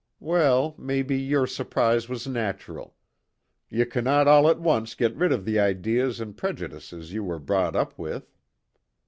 [0.19, 2.95] Weel, maybe your surprise was natural.
[3.69, 7.75] Ye cannot all at once get rid of the ideas and prejudices ye were brought
[7.75, 8.35] up with."